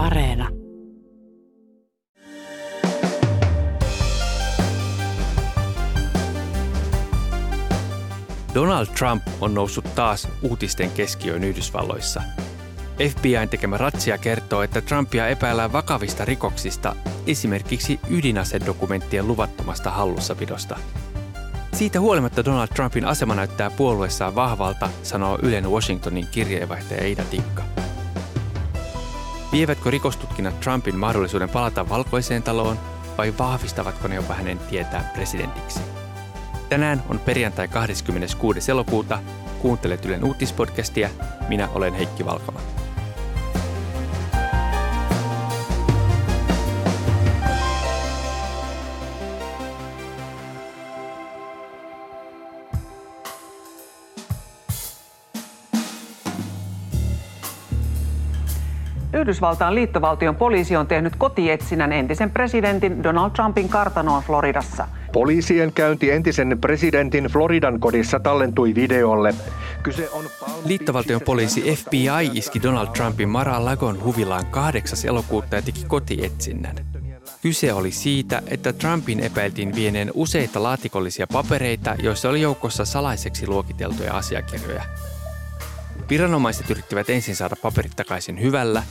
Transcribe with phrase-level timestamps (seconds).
[0.00, 0.48] Areena.
[8.54, 12.22] Donald Trump on noussut taas uutisten keskiöön Yhdysvalloissa.
[13.08, 16.96] FBIn tekemä ratsia kertoo, että Trumpia epäillään vakavista rikoksista,
[17.26, 20.78] esimerkiksi ydinasedokumenttien luvattomasta hallussapidosta.
[21.72, 27.79] Siitä huolimatta Donald Trumpin asema näyttää puolueessaan vahvalta, sanoo Ylen Washingtonin kirjeenvaihtaja Ida Tikka.
[29.52, 32.78] Vievätkö rikostutkinnat Trumpin mahdollisuuden palata valkoiseen taloon
[33.18, 35.80] vai vahvistavatko ne jopa hänen tietää presidentiksi?
[36.68, 38.70] Tänään on perjantai 26.
[38.70, 39.18] elokuuta.
[39.58, 41.10] Kuuntelet Ylen uutispodcastia.
[41.48, 42.60] Minä olen Heikki Valkama.
[59.20, 64.88] Yhdysvaltain liittovaltion poliisi on tehnyt kotietsinnän entisen presidentin Donald Trumpin kartanoon Floridassa.
[65.12, 69.34] Poliisien käynti entisen presidentin Floridan kodissa tallentui videolle.
[69.82, 70.24] Kyse on
[70.64, 74.98] Liittovaltion poliisi FBI iski Donald Trumpin Mar-a-Lagon huvilaan 8.
[75.08, 76.76] elokuuta ja teki kotietsinnän.
[77.42, 84.14] Kyse oli siitä, että Trumpin epäiltiin vieneen useita laatikollisia papereita, joissa oli joukossa salaiseksi luokiteltuja
[84.14, 84.82] asiakirjoja.
[86.08, 88.82] Viranomaiset yrittivät ensin saada paperit takaisin hyvällä,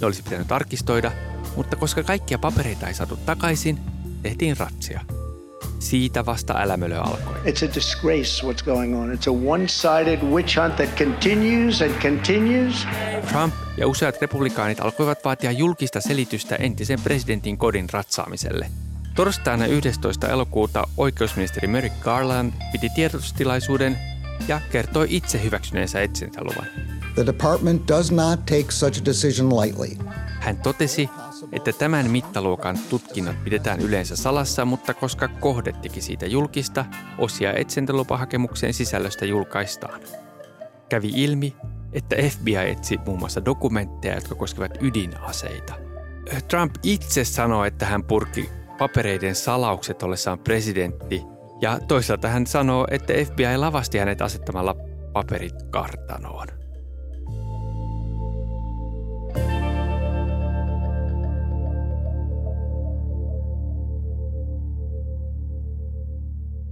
[0.00, 1.12] ne olisi pitänyt arkistoida,
[1.56, 3.78] mutta koska kaikkia papereita ei saatu takaisin,
[4.22, 5.00] tehtiin ratsia.
[5.78, 7.34] Siitä vasta älämölö alkoi.
[7.34, 9.12] It's a disgrace what's going on.
[9.12, 12.86] It's a one-sided witch hunt that continues and continues.
[13.28, 18.70] Trump ja useat republikaanit alkoivat vaatia julkista selitystä entisen presidentin kodin ratsaamiselle.
[19.14, 20.28] Torstaina 11.
[20.28, 23.98] elokuuta oikeusministeri Merrick Garland piti tiedotustilaisuuden
[24.48, 26.66] ja kertoi itse hyväksyneensä etsintäluvan.
[27.14, 30.06] The department does not take such a decision lightly.
[30.40, 31.08] Hän totesi,
[31.52, 36.84] että tämän mittaluokan tutkinnat pidetään yleensä salassa, mutta koska kohde teki siitä julkista,
[37.18, 40.00] osia etsintälupahakemukseen sisällöstä julkaistaan.
[40.88, 41.56] Kävi ilmi,
[41.92, 45.74] että FBI etsi muun muassa dokumentteja, jotka koskevat ydinaseita.
[46.48, 51.22] Trump itse sanoi, että hän purki papereiden salaukset ollessaan presidentti,
[51.62, 54.76] ja toisaalta hän sanoo, että FBI lavasti hänet asettamalla
[55.12, 56.46] paperit kartanoon.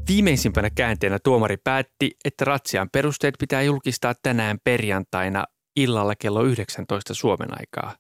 [0.09, 5.45] Viimeisimpänä käänteenä tuomari päätti, että ratsian perusteet pitää julkistaa tänään perjantaina
[5.77, 7.97] illalla kello 19 Suomen aikaa.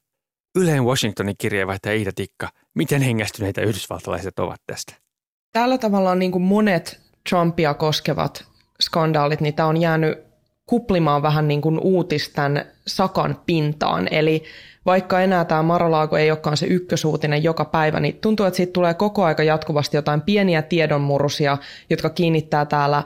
[0.56, 5.09] Yleen Washingtonin kirjeenvaihtaja Iida Tikka, miten hengästyneitä yhdysvaltalaiset ovat tästä?
[5.52, 8.44] Tällä tavalla niin kuin monet Trumpia koskevat
[8.80, 10.18] skandaalit, niin tämä on jäänyt
[10.66, 14.08] kuplimaan vähän niin kuin uutisten sakan pintaan.
[14.10, 14.44] Eli
[14.86, 18.94] vaikka enää tämä Marolaago ei olekaan se ykkösuutinen joka päivä, niin tuntuu, että siitä tulee
[18.94, 21.58] koko aika jatkuvasti jotain pieniä tiedonmurusia,
[21.90, 23.02] jotka kiinnittää täällä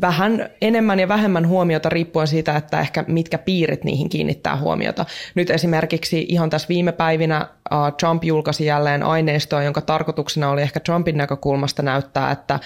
[0.00, 5.06] vähän enemmän ja vähemmän huomiota riippuen siitä, että ehkä mitkä piirit niihin kiinnittää huomiota.
[5.34, 7.46] Nyt esimerkiksi ihan tässä viime päivinä
[8.00, 12.60] Trump julkaisi jälleen aineistoa, jonka tarkoituksena oli ehkä Trumpin näkökulmasta näyttää, että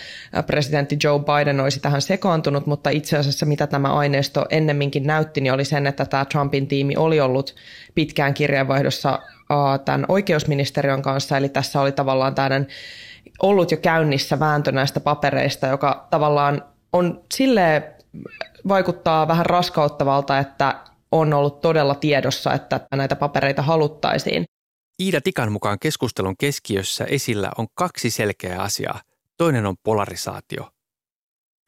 [0.46, 5.52] presidentti Joe Biden olisi tähän sekaantunut, mutta itse asiassa mitä tämä aineisto ennemminkin näytti, niin
[5.52, 7.54] oli sen, että tämä Trumpin tiimi oli ollut
[7.94, 9.18] pitkään kirjeenvaihdossa
[9.84, 12.66] tämän oikeusministeriön kanssa, eli tässä oli tavallaan tämmöinen
[13.42, 16.62] ollut jo käynnissä vääntö näistä papereista, joka tavallaan
[16.94, 17.94] on sille
[18.68, 24.44] vaikuttaa vähän raskauttavalta, että on ollut todella tiedossa, että näitä papereita haluttaisiin.
[25.02, 29.00] Iida Tikan mukaan keskustelun keskiössä esillä on kaksi selkeää asiaa.
[29.36, 30.70] Toinen on polarisaatio.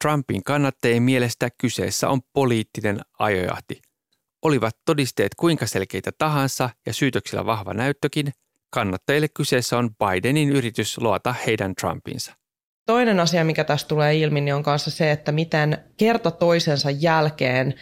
[0.03, 3.81] Trumpin kannattajien mielestä kyseessä on poliittinen ajojahti.
[4.41, 8.31] Olivat todisteet kuinka selkeitä tahansa ja syytöksillä vahva näyttökin,
[8.69, 12.33] kannattajille kyseessä on Bidenin yritys luota heidän Trumpinsa.
[12.87, 17.73] Toinen asia, mikä tässä tulee ilmi, niin on kanssa se, että miten kerta toisensa jälkeen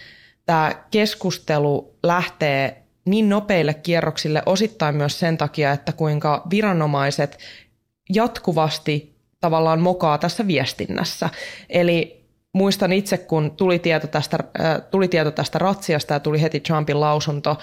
[0.45, 7.37] tämä keskustelu lähtee niin nopeille kierroksille osittain myös sen takia, että kuinka viranomaiset
[8.13, 11.29] jatkuvasti tavallaan mokaa tässä viestinnässä.
[11.69, 16.59] Eli muistan itse, kun tuli tieto tästä, äh, tuli tieto tästä ratsiasta ja tuli heti
[16.59, 17.57] Trumpin lausunto,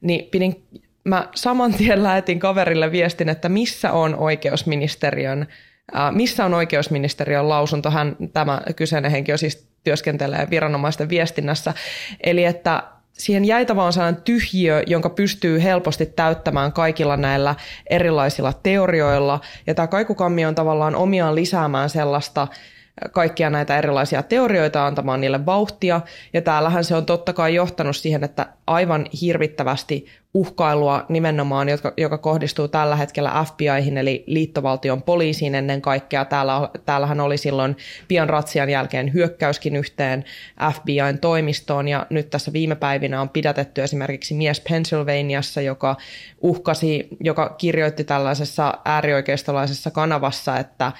[0.00, 0.66] niin pidin,
[1.04, 5.46] mä saman tien lähetin kaverille viestin, että missä on oikeusministeriön
[6.10, 7.90] missä on oikeusministeriön lausunto?
[7.90, 11.74] Hän, tämä kyseinen henkilö siis työskentelee viranomaisten viestinnässä.
[12.20, 12.82] Eli että
[13.12, 17.54] siihen jäi tavallaan sellainen tyhjiö, jonka pystyy helposti täyttämään kaikilla näillä
[17.90, 19.40] erilaisilla teorioilla.
[19.66, 22.48] Ja tämä kaikukammi on tavallaan omiaan lisäämään sellaista
[23.12, 26.00] kaikkia näitä erilaisia teorioita antamaan niille vauhtia.
[26.32, 32.18] Ja täällähän se on totta kai johtanut siihen, että aivan hirvittävästi uhkailua nimenomaan, joka, joka
[32.18, 36.24] kohdistuu tällä hetkellä FBIhin, eli liittovaltion poliisiin ennen kaikkea.
[36.24, 37.76] Täällä, täällähän oli silloin
[38.08, 40.24] pian ratsian jälkeen hyökkäyskin yhteen
[40.74, 45.96] FBIn toimistoon, ja nyt tässä viime päivinä on pidätetty esimerkiksi mies Pennsylvaniassa, joka
[46.40, 50.92] uhkasi, joka kirjoitti tällaisessa äärioikeistolaisessa kanavassa, että,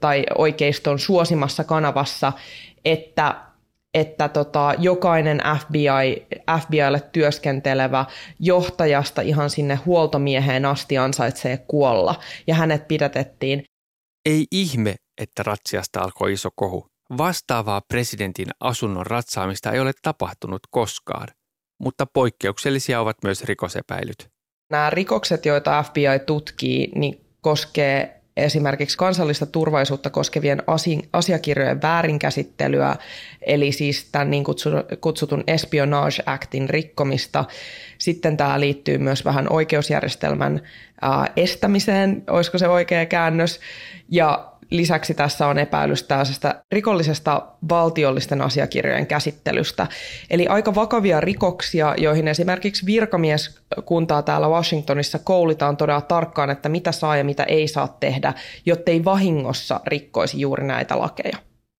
[0.00, 2.32] tai oikeiston suosimassa kanavassa,
[2.84, 3.49] että
[3.94, 6.26] että tota, jokainen FBI,
[6.60, 8.04] FBIlle työskentelevä
[8.38, 13.64] johtajasta ihan sinne huoltomieheen asti ansaitsee kuolla, ja hänet pidätettiin.
[14.26, 16.86] Ei ihme, että ratsiasta alkoi iso kohu.
[17.18, 21.28] Vastaavaa presidentin asunnon ratsaamista ei ole tapahtunut koskaan,
[21.80, 24.28] mutta poikkeuksellisia ovat myös rikosepäilyt.
[24.70, 30.62] Nämä rikokset, joita FBI tutkii, niin koskee esimerkiksi kansallista turvallisuutta koskevien
[31.12, 32.96] asiakirjojen väärinkäsittelyä,
[33.42, 34.44] eli siis tämän niin
[35.00, 37.44] kutsutun Espionage Actin rikkomista.
[37.98, 40.62] Sitten tämä liittyy myös vähän oikeusjärjestelmän
[41.36, 43.60] estämiseen, olisiko se oikea käännös,
[44.08, 49.86] ja lisäksi tässä on epäilys tällaisesta rikollisesta valtiollisten asiakirjojen käsittelystä.
[50.30, 57.16] Eli aika vakavia rikoksia, joihin esimerkiksi virkamieskuntaa täällä Washingtonissa koulitaan todella tarkkaan, että mitä saa
[57.16, 58.34] ja mitä ei saa tehdä,
[58.66, 61.38] jottei vahingossa rikkoisi juuri näitä lakeja.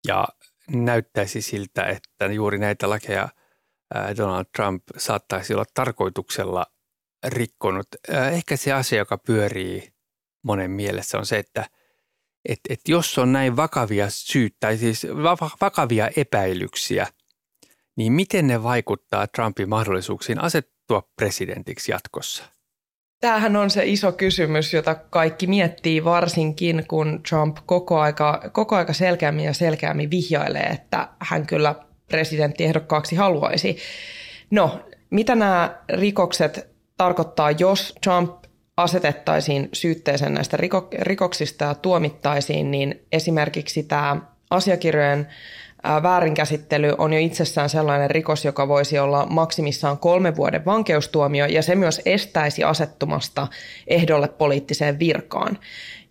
[0.08, 0.28] Ja
[0.70, 3.28] näyttäisi siltä, että juuri näitä lakeja
[4.16, 6.66] Donald Trump saattaisi olla tarkoituksella
[7.26, 7.87] rikkonut.
[8.32, 9.92] Ehkä se asia, joka pyörii
[10.44, 11.66] monen mielessä on se, että–
[12.44, 15.06] että, että jos on näin vakavia syyt tai siis
[15.60, 17.06] vakavia epäilyksiä,
[17.96, 22.44] niin miten ne vaikuttaa Trumpin mahdollisuuksiin asettua presidentiksi jatkossa?
[23.20, 28.92] Tämähän on se iso kysymys, jota kaikki miettii varsinkin, kun Trump koko aika, koko aika
[28.92, 31.75] selkeämmin ja selkeämmin vihjailee, että hän kyllä
[32.08, 33.76] presidenttiehdokkaaksi haluaisi.
[34.50, 38.39] No, mitä nämä rikokset tarkoittaa, jos Trump
[38.82, 40.59] asetettaisiin syytteeseen näistä
[41.00, 44.17] rikoksista ja tuomittaisiin, niin esimerkiksi tämä
[44.50, 45.29] asiakirjojen
[46.03, 51.75] väärinkäsittely on jo itsessään sellainen rikos, joka voisi olla maksimissaan kolme vuoden vankeustuomio, ja se
[51.75, 53.47] myös estäisi asettumasta
[53.87, 55.59] ehdolle poliittiseen virkaan.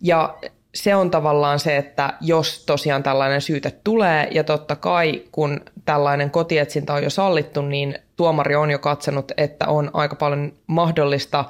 [0.00, 0.38] Ja
[0.74, 6.30] se on tavallaan se, että jos tosiaan tällainen syyte tulee, ja totta kai kun tällainen
[6.30, 11.44] kotietsintä on jo sallittu, niin tuomari on jo katsonut, että on aika paljon mahdollista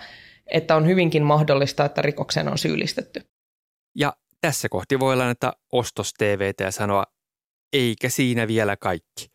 [0.51, 3.21] että on hyvinkin mahdollista, että rikokseen on syyllistetty.
[3.97, 7.05] Ja tässä kohti voi lainata ostos TVtä ja sanoa,
[7.73, 9.31] eikä siinä vielä kaikki.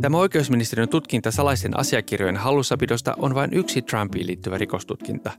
[0.00, 5.32] Tämä oikeusministeriön tutkinta salaisten asiakirjojen hallussapidosta on vain yksi Trumpiin liittyvä rikostutkinta.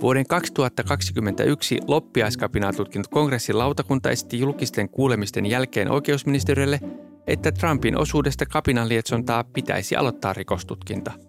[0.00, 6.80] Vuoden 2021 loppiaiskapinaa tutkinut kongressin lautakunta esitti julkisten kuulemisten jälkeen oikeusministeriölle,
[7.26, 11.12] että Trumpin osuudesta kapinan lietsontaa pitäisi aloittaa rikostutkinta–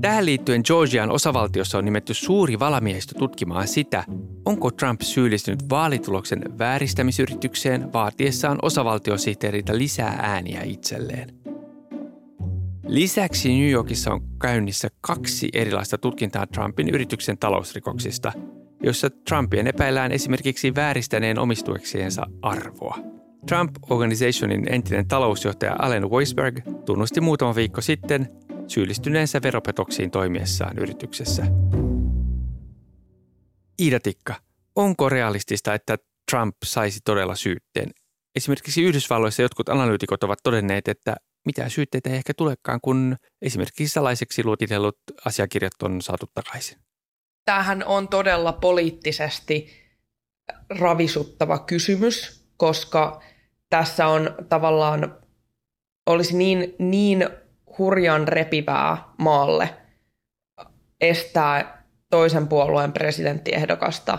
[0.00, 4.04] Tähän liittyen Georgian osavaltiossa on nimetty suuri valamiehistö tutkimaan sitä,
[4.44, 11.34] onko Trump syyllistynyt vaalituloksen vääristämisyritykseen vaatiessaan osavaltiosihteeriltä lisää ääniä itselleen.
[12.86, 18.32] Lisäksi New Yorkissa on käynnissä kaksi erilaista tutkintaa Trumpin yrityksen talousrikoksista,
[18.82, 22.98] jossa Trumpien epäillään esimerkiksi vääristäneen omistueksiensa arvoa.
[23.48, 28.28] Trump Organizationin entinen talousjohtaja Allen Weisberg tunnusti muutama viikko sitten,
[28.68, 31.46] syyllistyneensä veropetoksiin toimiessaan yrityksessä.
[33.80, 34.34] Iida Tikka,
[34.76, 35.96] onko realistista, että
[36.30, 37.90] Trump saisi todella syytteen?
[38.36, 41.16] Esimerkiksi Yhdysvalloissa jotkut analyytikot ovat todenneet, että
[41.46, 46.78] mitä syytteitä ei ehkä tulekaan, kun esimerkiksi salaiseksi luotitellut asiakirjat on saatu takaisin.
[47.44, 49.70] Tämähän on todella poliittisesti
[50.68, 53.22] ravisuttava kysymys, koska
[53.70, 55.16] tässä on tavallaan,
[56.06, 57.28] olisi niin, niin
[57.78, 59.70] hurjan repivää maalle
[61.00, 64.18] estää toisen puolueen presidenttiehdokasta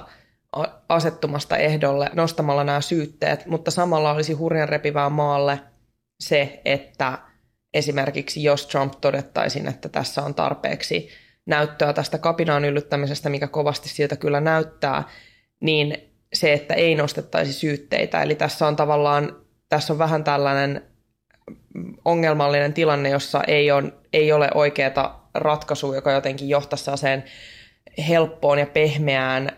[0.90, 5.60] asettumasta ehdolle nostamalla nämä syytteet, mutta samalla olisi hurjan repivää maalle
[6.20, 7.18] se, että
[7.74, 11.10] esimerkiksi jos Trump todettaisiin, että tässä on tarpeeksi
[11.46, 15.04] näyttöä tästä kapinaan yllyttämisestä, mikä kovasti siltä kyllä näyttää,
[15.60, 18.22] niin se, että ei nostettaisi syytteitä.
[18.22, 19.36] Eli tässä on tavallaan,
[19.70, 20.95] tässä on vähän tällainen
[22.06, 27.24] ongelmallinen tilanne, jossa ei, on, ei ole oikeaa ratkaisua, joka jotenkin johtaisi sen
[28.10, 29.52] helppoon ja pehmeään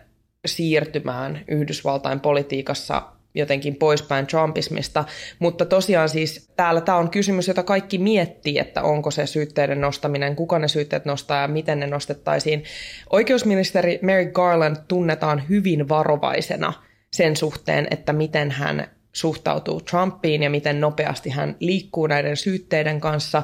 [0.45, 3.01] siirtymään Yhdysvaltain politiikassa
[3.35, 5.05] jotenkin poispäin Trumpismista.
[5.39, 10.35] Mutta tosiaan siis täällä tämä on kysymys, jota kaikki miettii, että onko se syytteiden nostaminen,
[10.35, 12.63] kuka ne syytteet nostaa ja miten ne nostettaisiin.
[13.09, 16.73] Oikeusministeri Mary Garland tunnetaan hyvin varovaisena
[17.11, 23.43] sen suhteen, että miten hän suhtautuu Trumpiin ja miten nopeasti hän liikkuu näiden syytteiden kanssa.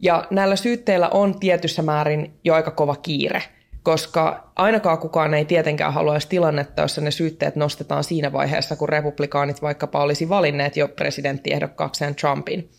[0.00, 3.42] Ja näillä syytteillä on tietyssä määrin jo aika kova kiire,
[3.82, 9.62] koska ainakaan kukaan ei tietenkään haluaisi tilannetta, jossa ne syytteet nostetaan siinä vaiheessa, kun republikaanit
[9.62, 12.70] vaikkapa olisi valinneet jo presidenttiehdokkaakseen Trumpin.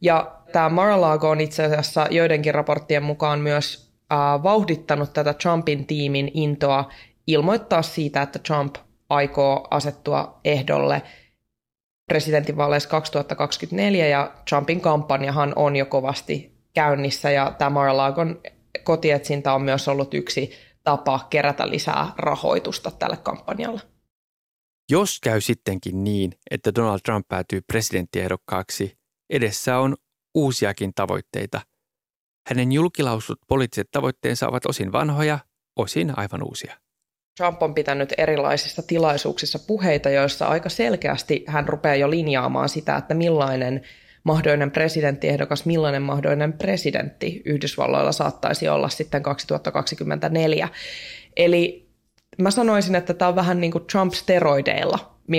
[0.00, 6.30] Ja tämä Mar-a-Lago on itse asiassa joidenkin raporttien mukaan myös äh, vauhdittanut tätä Trumpin tiimin
[6.34, 6.90] intoa
[7.26, 8.76] ilmoittaa siitä, että Trump
[9.08, 11.02] aikoo asettua ehdolle
[12.06, 18.40] presidentinvaaleissa 2024 ja Trumpin kampanjahan on jo kovasti käynnissä ja tämä Mar-a-Lagon
[18.84, 20.52] kotietsintä on myös ollut yksi
[20.84, 23.80] tapa kerätä lisää rahoitusta tälle kampanjalle.
[24.90, 28.98] Jos käy sittenkin niin, että Donald Trump päätyy presidenttiehdokkaaksi,
[29.30, 29.96] edessä on
[30.34, 31.60] uusiakin tavoitteita.
[32.48, 35.38] Hänen julkilausut poliittiset tavoitteensa ovat osin vanhoja,
[35.76, 36.85] osin aivan uusia.
[37.36, 43.14] Trump on pitänyt erilaisissa tilaisuuksissa puheita, joissa aika selkeästi hän rupeaa jo linjaamaan sitä, että
[43.14, 43.82] millainen
[44.24, 50.68] mahdollinen presidenttiehdokas, millainen mahdollinen presidentti Yhdysvalloilla saattaisi olla sitten 2024.
[51.36, 51.88] Eli
[52.38, 54.98] mä sanoisin, että tämä on vähän niin kuin Trump-steroideilla,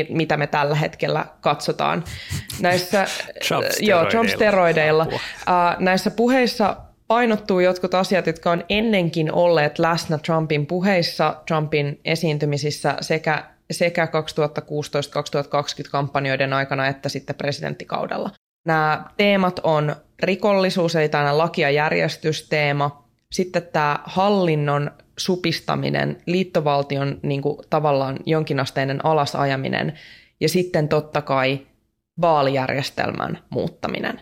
[0.10, 2.04] mitä me tällä hetkellä katsotaan.
[2.60, 3.08] Näissä,
[3.48, 3.90] Trump-steroideilla.
[3.90, 5.08] joo, Trump-steroideilla.
[5.80, 13.44] näissä puheissa painottuu jotkut asiat, jotka on ennenkin olleet läsnä Trumpin puheissa, Trumpin esiintymisissä sekä,
[13.72, 14.10] sekä 2016-2020
[15.92, 18.30] kampanjoiden aikana että sitten presidenttikaudella.
[18.66, 27.42] Nämä teemat on rikollisuus, eli tämä laki- ja järjestysteema, sitten tämä hallinnon supistaminen, liittovaltion niin
[27.42, 29.94] kuin, tavallaan jonkinasteinen alasajaminen
[30.40, 31.68] ja sitten totta kai
[32.22, 34.22] vaalijärjestelmän muuttaminen.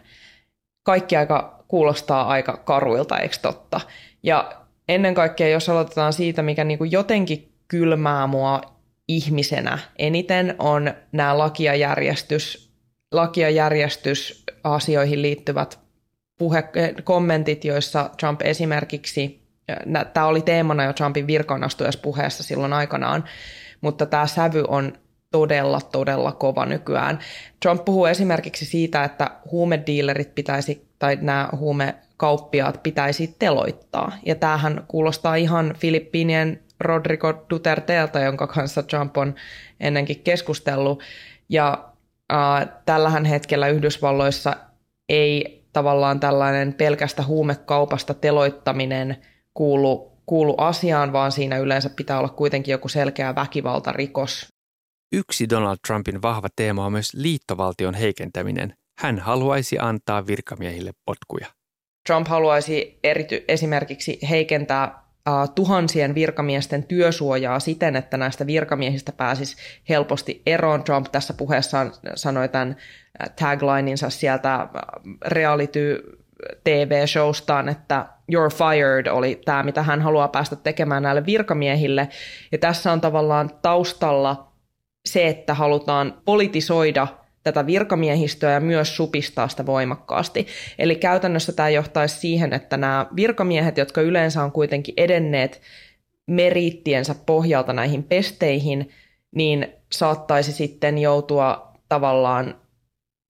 [0.83, 3.81] Kaikki aika kuulostaa aika karuilta, eikö totta?
[4.23, 4.51] Ja
[4.89, 8.61] ennen kaikkea, jos aloitetaan siitä, mikä niin kuin jotenkin kylmää mua
[9.07, 12.71] ihmisenä eniten, on nämä laki- ja järjestys,
[15.21, 15.79] liittyvät
[16.37, 16.63] puhe,
[17.03, 19.47] kommentit, joissa Trump esimerkiksi,
[20.13, 21.27] tämä oli teemana jo Trumpin
[21.97, 23.23] puheessa silloin aikanaan,
[23.81, 24.93] mutta tämä sävy on
[25.31, 27.19] todella, todella kova nykyään.
[27.61, 34.11] Trump puhuu esimerkiksi siitä, että huumediilerit pitäisi, tai nämä huumekauppiaat pitäisi teloittaa.
[34.25, 39.35] Ja tämähän kuulostaa ihan Filippiinien Rodrigo Duterteelta, jonka kanssa Trump on
[39.79, 41.03] ennenkin keskustellut.
[41.49, 41.89] Ja
[42.33, 44.55] äh, tällähän hetkellä Yhdysvalloissa
[45.09, 49.17] ei tavallaan tällainen pelkästä huumekaupasta teloittaminen
[49.53, 54.47] kuulu, kuulu asiaan, vaan siinä yleensä pitää olla kuitenkin joku selkeä väkivaltarikos,
[55.13, 58.73] Yksi Donald Trumpin vahva teema on myös liittovaltion heikentäminen.
[58.99, 61.47] Hän haluaisi antaa virkamiehille potkuja.
[62.07, 64.87] Trump haluaisi erity, esimerkiksi heikentää
[65.29, 69.55] uh, tuhansien virkamiesten työsuojaa siten, että näistä virkamiehistä pääsisi
[69.89, 70.83] helposti eroon.
[70.83, 72.75] Trump tässä puheessaan sanoi tämän
[73.39, 74.69] taglininsa sieltä
[75.25, 76.01] reality
[76.63, 82.09] TV-showstaan, että you're fired oli tämä, mitä hän haluaa päästä tekemään näille virkamiehille.
[82.51, 84.51] Ja tässä on tavallaan taustalla
[85.05, 87.07] se, että halutaan politisoida
[87.45, 90.47] tätä virkamiehistöä ja myös supistaa sitä voimakkaasti.
[90.79, 95.61] Eli käytännössä tämä johtaisi siihen, että nämä virkamiehet, jotka yleensä on kuitenkin edenneet
[96.27, 98.89] meriittiensä pohjalta näihin pesteihin,
[99.35, 102.61] niin saattaisi sitten joutua tavallaan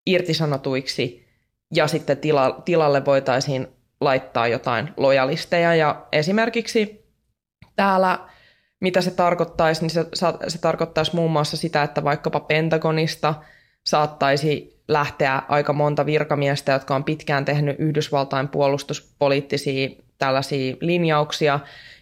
[0.06, 1.28] irtisanotuiksi
[1.76, 3.68] ja sitten tila, tilalle voitaisiin
[4.02, 5.76] laittaa jotain lojalisteja.
[5.76, 7.06] Ja esimerkiksi
[7.76, 8.20] täällä
[8.80, 10.06] mitä se tarkoittaisi, niin se,
[10.48, 13.34] se tarkoittaisi muun muassa sitä, että vaikkapa Pentagonista
[13.88, 21.60] saattaisi lähteä aika monta virkamiestä, jotka on pitkään tehnyt Yhdysvaltain puolustuspoliittisia tällaisia linjauksia,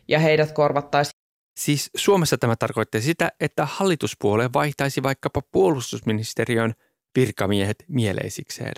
[0.07, 1.13] ja heidät korvattaisiin.
[1.59, 6.73] Siis Suomessa tämä tarkoittaa sitä, että hallituspuolue vaihtaisi vaikkapa puolustusministeriön
[7.15, 8.73] virkamiehet mieleisikseen.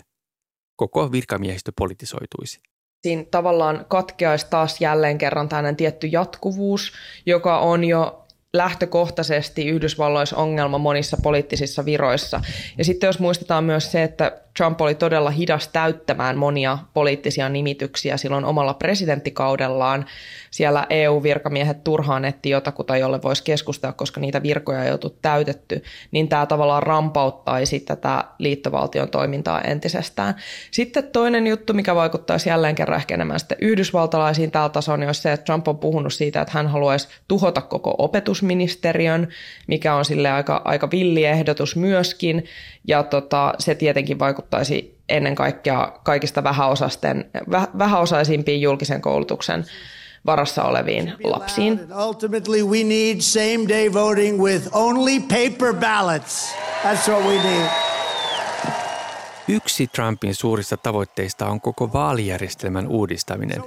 [0.76, 2.62] Koko virkamiehistö politisoituisi
[3.06, 6.94] siinä tavallaan katkeaisi taas jälleen kerran tällainen tietty jatkuvuus,
[7.26, 8.25] joka on jo
[8.58, 12.42] lähtökohtaisesti Yhdysvalloissa ongelma monissa poliittisissa viroissa.
[12.78, 18.18] Ja sitten jos muistetaan myös se, että Trump oli todella hidas täyttämään monia poliittisia nimityksiä
[18.18, 20.06] silloin omalla presidenttikaudellaan.
[20.52, 25.84] Siellä EU-virkamiehet turhaan etti jotakuta, jolle voisi keskustella, koska niitä virkoja ei oltu täytetty.
[26.12, 30.36] Niin tämä tavallaan rampauttaisi tätä liittovaltion toimintaa entisestään.
[30.72, 35.22] Sitten toinen juttu, mikä vaikuttaisi jälleen kerran ehkä enemmän sitten yhdysvaltalaisiin tällä tasolla, niin olisi
[35.22, 39.28] se, että Trump on puhunut siitä, että hän haluaisi tuhota koko opetusministeriön,
[39.68, 42.46] mikä on sille aika, aika villi ehdotus myöskin.
[42.88, 44.20] Ja tota, se tietenkin
[44.52, 47.30] vaikuttaisi ennen kaikkea kaikista vähäosaisten,
[47.78, 49.66] vähäosaisimpiin julkisen koulutuksen
[50.26, 51.80] varassa oleviin lapsiin.
[52.08, 56.56] Ultimately we need same day voting with only paper ballots.
[56.84, 57.70] That's what we need.
[59.48, 63.64] Yksi Trumpin suurista tavoitteista on koko vaalijärjestelmän uudistaminen.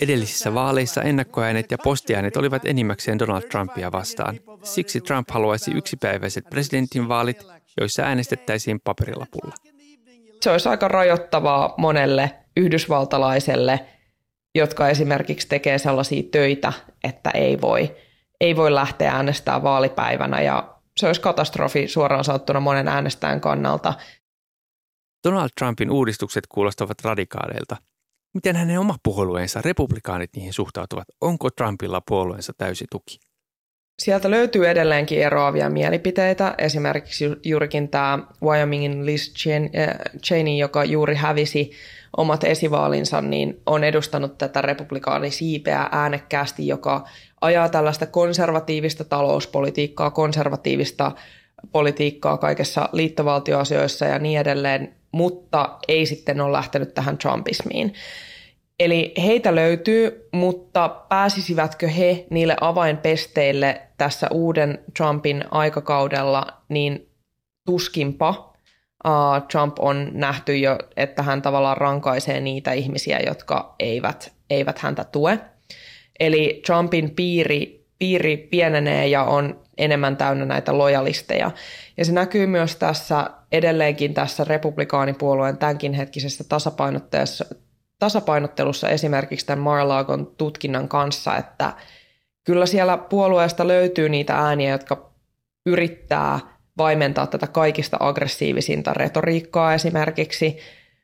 [0.00, 4.40] Edellisissä vaaleissa ennakkoäänet ja postiäänet olivat enimmäkseen Donald Trumpia vastaan.
[4.62, 7.46] Siksi Trump haluaisi yksipäiväiset presidentinvaalit,
[7.80, 9.54] joissa äänestettäisiin paperilapulla.
[10.46, 13.86] Se olisi aika rajoittavaa monelle yhdysvaltalaiselle,
[14.54, 16.72] jotka esimerkiksi tekee sellaisia töitä,
[17.04, 17.96] että ei voi,
[18.40, 23.94] ei voi lähteä äänestämään vaalipäivänä ja se olisi katastrofi suoraan sanottuna monen äänestäjän kannalta.
[25.28, 27.76] Donald Trumpin uudistukset kuulostavat radikaaleilta.
[28.34, 31.08] Miten hänen oma puolueensa, republikaanit, niihin suhtautuvat?
[31.20, 33.18] Onko Trumpilla puolueensa täysi tuki?
[33.98, 36.54] Sieltä löytyy edelleenkin eroavia mielipiteitä.
[36.58, 41.70] Esimerkiksi juurikin tämä Wyomingin Liz äh, Cheney, joka juuri hävisi
[42.16, 47.08] omat esivaalinsa, niin on edustanut tätä republikaanisiipeä äänekkäästi, joka
[47.40, 51.12] ajaa tällaista konservatiivista talouspolitiikkaa, konservatiivista
[51.72, 57.94] politiikkaa kaikessa liittovaltioasioissa ja niin edelleen, mutta ei sitten ole lähtenyt tähän Trumpismiin.
[58.80, 67.08] Eli heitä löytyy, mutta pääsisivätkö he niille avainpesteille tässä uuden Trumpin aikakaudella, niin
[67.66, 68.56] tuskinpa.
[69.06, 75.04] Uh, Trump on nähty jo, että hän tavallaan rankaisee niitä ihmisiä, jotka eivät, eivät häntä
[75.04, 75.38] tue.
[76.20, 81.50] Eli Trumpin piiri, piiri pienenee ja on enemmän täynnä näitä lojalisteja.
[81.96, 86.44] Ja se näkyy myös tässä edelleenkin tässä republikaanipuolueen tämänkin hetkisessä
[87.98, 91.72] tasapainottelussa esimerkiksi tämän Mar-a-Lagon tutkinnan kanssa, että
[92.44, 95.10] kyllä siellä puolueesta löytyy niitä ääniä, jotka
[95.66, 96.40] yrittää
[96.78, 100.58] vaimentaa tätä kaikista aggressiivisinta retoriikkaa esimerkiksi,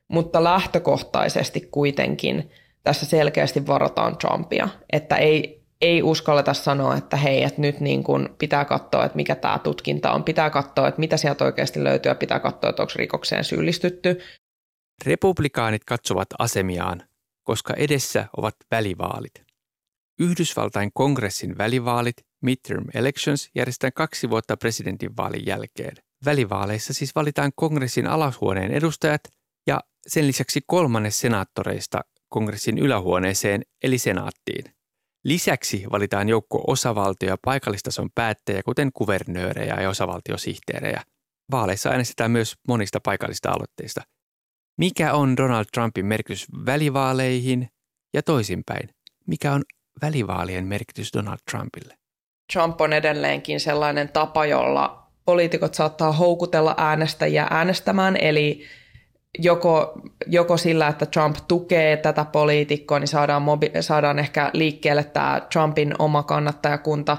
[0.09, 2.51] mutta lähtökohtaisesti kuitenkin
[2.83, 8.29] tässä selkeästi varotaan Trumpia, että ei, ei uskalleta sanoa, että hei, että nyt niin kuin
[8.39, 12.15] pitää katsoa, että mikä tämä tutkinta on, pitää katsoa, että mitä sieltä oikeasti löytyy ja
[12.15, 14.21] pitää katsoa, että onko rikokseen syyllistytty.
[15.07, 17.03] Republikaanit katsovat asemiaan,
[17.43, 19.43] koska edessä ovat välivaalit.
[20.19, 25.97] Yhdysvaltain kongressin välivaalit, midterm elections, järjestetään kaksi vuotta presidentinvaalin jälkeen.
[26.25, 29.21] Välivaaleissa siis valitaan kongressin alashuoneen edustajat
[29.67, 34.65] ja sen lisäksi kolmannes senaattoreista kongressin ylähuoneeseen eli senaattiin.
[35.25, 41.03] Lisäksi valitaan joukko osavaltio- ja paikallistason päättäjiä, kuten kuvernöörejä ja osavaltiosihteerejä.
[41.51, 44.03] Vaaleissa äänestetään myös monista paikallista aloitteista.
[44.79, 47.69] Mikä on Donald Trumpin merkitys välivaaleihin
[48.15, 48.89] ja toisinpäin?
[49.27, 49.63] Mikä on
[50.03, 51.95] välivaalien merkitys Donald Trumpille?
[52.53, 58.65] Trump on edelleenkin sellainen tapa, jolla poliitikot saattaa houkutella äänestäjiä äänestämään, eli
[59.39, 65.43] joko, joko sillä, että Trump tukee tätä poliitikkoa, niin saadaan, mobi- saadaan ehkä liikkeelle tämä
[65.53, 67.17] Trumpin oma kannattajakunta,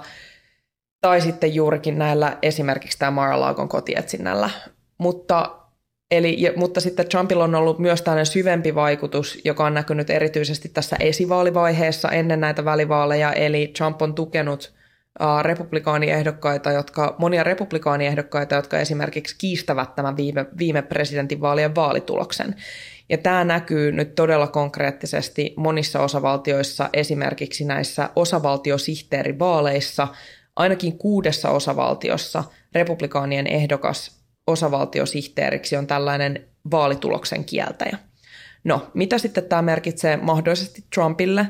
[1.02, 4.50] tai sitten juurikin näillä esimerkiksi tämä Mar-a-Lagon kotietsinnällä.
[4.98, 5.63] Mutta,
[6.18, 10.96] eli, mutta sitten Trumpilla on ollut myös tällainen syvempi vaikutus, joka on näkynyt erityisesti tässä
[11.00, 14.74] esivaalivaiheessa ennen näitä välivaaleja, eli Trump on tukenut–
[15.42, 22.56] republikaaniehdokkaita, jotka, monia republikaaniehdokkaita, jotka esimerkiksi kiistävät tämän viime, viime presidentinvaalien vaalituloksen.
[23.10, 30.08] Ja tämä näkyy nyt todella konkreettisesti monissa osavaltioissa, esimerkiksi näissä osavaltiosihteerivaaleissa.
[30.56, 37.98] Ainakin kuudessa osavaltiossa republikaanien ehdokas osavaltiosihteeriksi on tällainen vaalituloksen kieltäjä.
[38.64, 41.46] No, mitä sitten tämä merkitsee mahdollisesti Trumpille,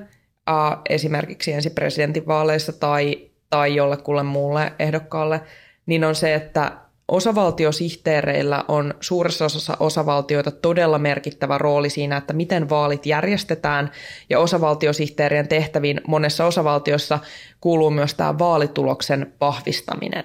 [0.89, 5.41] esimerkiksi ensi presidentinvaaleissa tai tai jollekulle muulle ehdokkaalle,
[5.85, 6.71] niin on se, että
[7.07, 13.91] osavaltiosihteereillä on suuressa osassa osavaltioita todella merkittävä rooli siinä, että miten vaalit järjestetään,
[14.29, 17.19] ja osavaltiosihteerien tehtäviin monessa osavaltiossa
[17.61, 20.23] kuuluu myös tämä vaalituloksen vahvistaminen.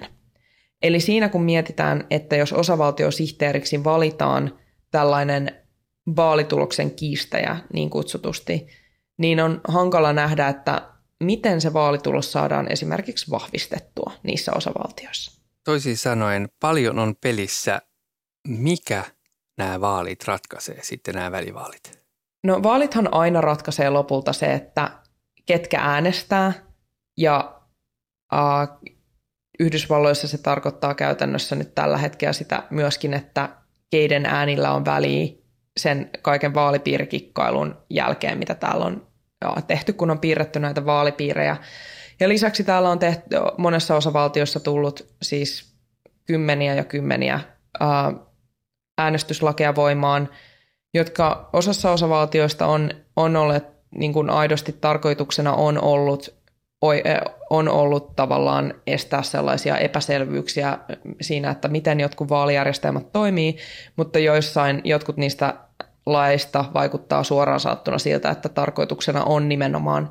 [0.81, 4.59] Eli siinä kun mietitään, että jos osavaltiosihteeriksi valitaan
[4.91, 5.65] tällainen
[6.15, 8.67] vaalituloksen kiistäjä niin kutsutusti,
[9.17, 10.89] niin on hankala nähdä, että
[11.23, 15.41] miten se vaalitulos saadaan esimerkiksi vahvistettua niissä osavaltioissa.
[15.63, 17.81] Toisin sanoen, paljon on pelissä,
[18.47, 19.03] mikä
[19.57, 21.99] nämä vaalit ratkaisee sitten nämä välivaalit?
[22.43, 24.91] No vaalithan aina ratkaisee lopulta se, että
[25.45, 26.53] ketkä äänestää
[27.17, 27.61] ja
[28.33, 28.91] äh,
[29.59, 33.49] Yhdysvalloissa se tarkoittaa käytännössä nyt tällä hetkellä sitä myöskin, että
[33.89, 35.33] keiden äänillä on väliä
[35.77, 39.07] sen kaiken vaalipiirikikkailun jälkeen, mitä täällä on
[39.67, 41.57] tehty, kun on piirretty näitä vaalipiirejä.
[42.19, 45.73] Ja lisäksi täällä on tehty monessa osavaltiossa tullut siis
[46.25, 47.39] kymmeniä ja kymmeniä
[48.97, 50.29] äänestyslakeja voimaan,
[50.93, 53.63] jotka osassa osavaltioista on, on olleet
[53.95, 56.39] niin kuin aidosti tarkoituksena on ollut
[57.49, 60.77] on ollut tavallaan estää sellaisia epäselvyyksiä
[61.21, 63.57] siinä, että miten jotkut vaalijärjestelmät toimii,
[63.95, 65.53] mutta joissain jotkut niistä
[66.05, 70.09] laista vaikuttaa suoraan saattuna siltä, että tarkoituksena on nimenomaan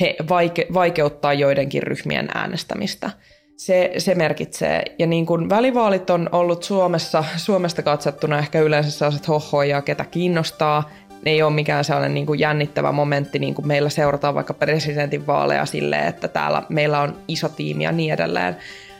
[0.00, 3.10] he vaike- vaikeuttaa joidenkin ryhmien äänestämistä.
[3.56, 4.84] Se, se merkitsee.
[4.98, 10.90] Ja niin kuin välivaalit on ollut Suomessa, Suomesta katsottuna ehkä yleensä sellaiset hohoja, ketä kiinnostaa.
[11.26, 15.26] Ne ei ole mikään sellainen niin kuin jännittävä momentti, niin kuin meillä seurataan vaikka presidentin
[15.26, 18.56] vaaleja silleen, että täällä meillä on iso tiimi ja niin edelleen.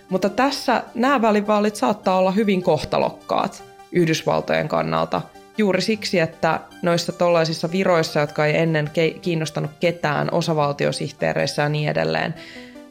[0.08, 5.22] Mutta tässä nämä välivaalit saattaa olla hyvin kohtalokkaat Yhdysvaltojen kannalta–
[5.58, 8.90] juuri siksi, että noissa tollaisissa viroissa, jotka ei ennen
[9.22, 12.34] kiinnostanut ketään, osavaltiosihteereissä ja niin edelleen,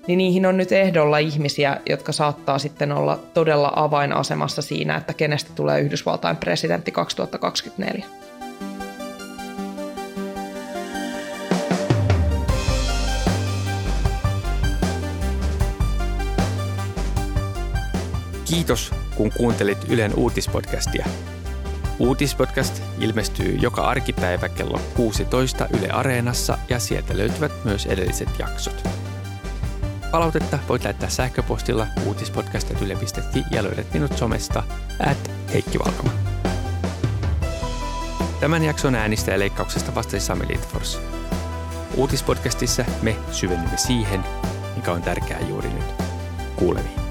[0.08, 5.52] niin niihin on nyt ehdolla ihmisiä, jotka saattaa sitten olla todella avainasemassa siinä, että kenestä
[5.56, 8.25] tulee Yhdysvaltain presidentti 2024.
[18.46, 21.06] Kiitos, kun kuuntelit Ylen uutispodcastia.
[22.00, 28.88] Uutispodcast ilmestyy joka arkipäivä kello 16 Yle Areenassa ja sieltä löytyvät myös edelliset jaksot.
[30.12, 34.64] Palautetta voit lähettää sähköpostilla uutispodcast.yle.fi ja löydät minut somesta
[35.00, 36.12] at Heikki Valkama.
[38.40, 41.00] Tämän jakson äänistä ja leikkauksesta vastasi Sami Lindfors.
[41.96, 44.24] Uutispodcastissa me syvennymme siihen,
[44.76, 45.94] mikä on tärkeää juuri nyt.
[46.56, 47.05] Kuulemiin.